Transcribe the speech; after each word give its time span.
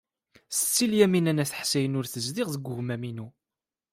Setti 0.57 0.85
Lyamina 0.91 1.31
n 1.33 1.41
At 1.43 1.53
Ḥsayen 1.59 1.97
ur 1.99 2.05
tezdiɣ 2.07 2.47
deg 2.51 2.65
wegmam-inu. 2.67 3.27